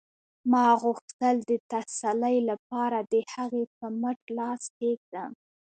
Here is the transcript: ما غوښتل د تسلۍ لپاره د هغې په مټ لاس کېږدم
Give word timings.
ما 0.51 0.65
غوښتل 0.81 1.35
د 1.49 1.51
تسلۍ 1.71 2.37
لپاره 2.49 2.97
د 3.11 3.13
هغې 3.33 3.63
په 3.77 3.85
مټ 4.01 4.19
لاس 4.37 4.63
کېږدم 4.77 5.31